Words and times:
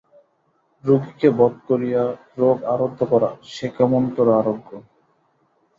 রোগীকে 0.83 1.29
বধ 1.39 1.53
করিয়া 1.67 2.03
রোগ 2.37 2.57
আরোগ্য 2.73 2.99
করা 3.11 3.29
সে 3.51 3.67
কেমনতরো 3.77 4.31
আরোগ্য? 4.39 4.69